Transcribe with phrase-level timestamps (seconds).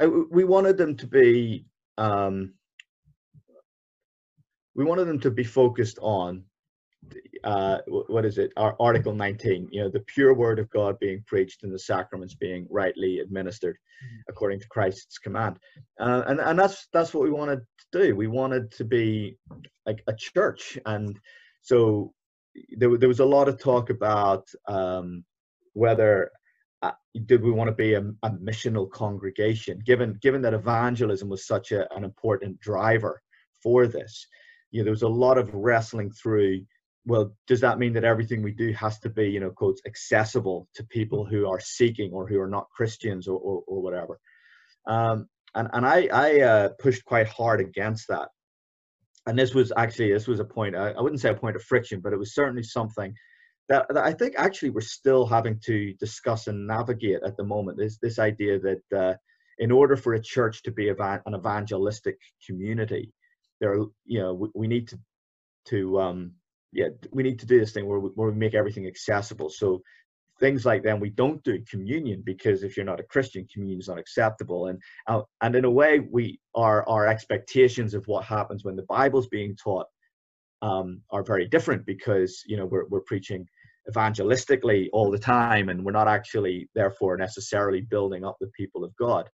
[0.00, 1.66] I, we wanted them to be
[1.98, 2.54] um,
[4.74, 6.44] we wanted them to be focused on
[7.44, 8.52] uh, what is it?
[8.56, 9.68] Our Article 19.
[9.70, 13.76] You know, the pure word of God being preached and the sacraments being rightly administered
[13.76, 14.16] mm-hmm.
[14.28, 15.58] according to Christ's command.
[16.00, 17.60] Uh, and and that's that's what we wanted
[17.92, 18.16] to do.
[18.16, 19.36] We wanted to be
[19.86, 21.18] like a church, and
[21.60, 22.12] so
[22.76, 25.24] there there was a lot of talk about um,
[25.74, 26.30] whether
[26.84, 26.92] uh,
[27.26, 31.72] did we want to be a, a, missional congregation, given given that evangelism was such
[31.72, 33.22] a, an important driver
[33.62, 34.26] for this.
[34.70, 36.64] You know, there was a lot of wrestling through
[37.06, 40.68] well, does that mean that everything we do has to be, you know, quotes, accessible
[40.74, 44.18] to people who are seeking or who are not Christians or, or, or whatever?
[44.86, 48.28] Um, and and I, I uh, pushed quite hard against that.
[49.26, 51.62] And this was actually, this was a point, I, I wouldn't say a point of
[51.62, 53.14] friction, but it was certainly something
[53.68, 57.80] that, that I think actually we're still having to discuss and navigate at the moment.
[57.80, 59.14] Is this idea that uh,
[59.58, 63.12] in order for a church to be an evangelistic community,
[63.60, 64.98] there are, you know, we, we need to,
[65.66, 66.32] to um,
[66.72, 69.48] yeah, we need to do this thing where we, where we make everything accessible.
[69.48, 69.82] So
[70.40, 73.88] things like then we don't do communion because if you're not a Christian, communion is
[73.88, 74.66] not acceptable.
[74.66, 78.82] And uh, and in a way, we our our expectations of what happens when the
[78.82, 79.86] Bible's being taught
[80.64, 83.46] um, are very different because you know we're we're preaching
[83.90, 88.96] evangelistically all the time, and we're not actually therefore necessarily building up the people of
[88.96, 89.28] God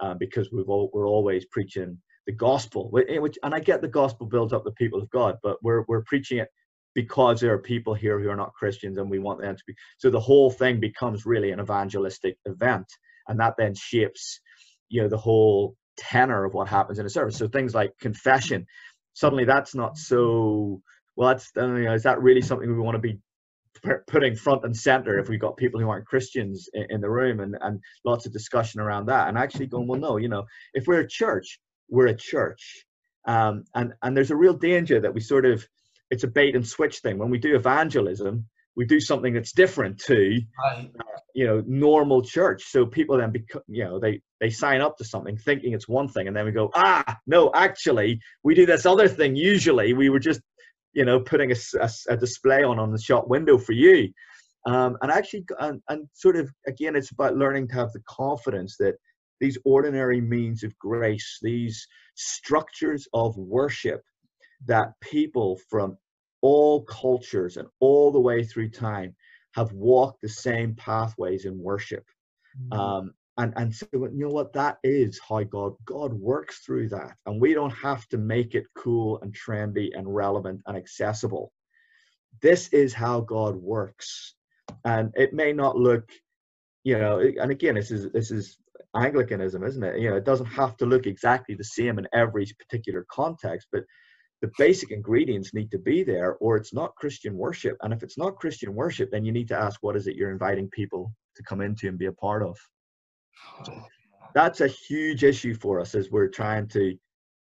[0.00, 4.26] um, because we've all, we're always preaching the gospel, which and I get the gospel
[4.26, 6.48] builds up the people of God, but we're we're preaching it
[6.94, 9.74] because there are people here who are not Christians and we want them to be.
[9.98, 12.86] So the whole thing becomes really an evangelistic event.
[13.28, 14.40] And that then shapes,
[14.88, 17.36] you know, the whole tenor of what happens in a service.
[17.36, 18.66] So things like confession,
[19.14, 20.80] suddenly that's not so,
[21.16, 23.18] well, that's, you know, is that really something we want to be
[24.06, 27.40] putting front and center if we've got people who aren't Christians in, in the room
[27.40, 30.86] and, and lots of discussion around that and actually going, well, no, you know, if
[30.86, 32.84] we're a church, we're a church.
[33.26, 35.66] Um, and, and there's a real danger that we sort of,
[36.10, 37.18] it's a bait and switch thing.
[37.18, 38.46] When we do evangelism,
[38.76, 40.82] we do something that's different to uh,
[41.34, 45.04] you know normal church so people then become you know they they sign up to
[45.04, 48.84] something thinking it's one thing and then we go ah no actually we do this
[48.84, 50.40] other thing usually we were just
[50.92, 54.08] you know putting a, a, a display on on the shop window for you
[54.66, 58.76] um, and actually and, and sort of again it's about learning to have the confidence
[58.78, 58.96] that
[59.40, 61.86] these ordinary means of grace these
[62.16, 64.02] structures of worship
[64.66, 65.96] that people from
[66.40, 69.14] all cultures and all the way through time
[69.54, 72.04] have walked the same pathways in worship.
[72.60, 72.78] Mm-hmm.
[72.78, 77.14] Um, and, and so you know what that is how God God works through that.
[77.26, 81.52] And we don't have to make it cool and trendy and relevant and accessible.
[82.42, 84.34] This is how God works.
[84.84, 86.10] And it may not look,
[86.84, 88.58] you know, and again, this is this is
[88.94, 89.98] Anglicanism, isn't it?
[89.98, 93.84] You know, it doesn't have to look exactly the same in every particular context, but
[94.42, 98.18] the basic ingredients need to be there or it's not christian worship and if it's
[98.18, 101.44] not christian worship then you need to ask what is it you're inviting people to
[101.44, 102.58] come into and be a part of
[104.34, 106.96] that's a huge issue for us as we're trying to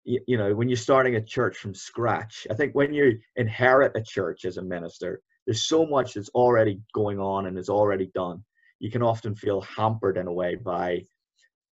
[0.04, 2.46] you know when you're starting a church from scratch.
[2.50, 6.80] I think when you inherit a church as a minister there's so much that's already
[6.94, 8.44] going on and is already done.
[8.78, 11.02] You can often feel hampered in a way by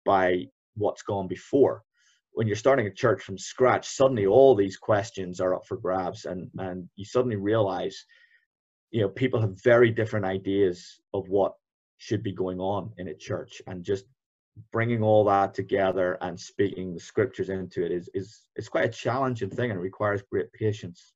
[0.05, 1.82] by what's gone before.
[2.32, 6.25] When you're starting a church from scratch, suddenly all these questions are up for grabs,
[6.25, 8.05] and and you suddenly realize,
[8.91, 11.55] you know, people have very different ideas of what
[12.05, 14.05] should be going on in a church, and just
[14.71, 18.89] bringing all that together and speaking the scriptures into it is is is quite a
[19.05, 21.14] challenging thing and requires great patience.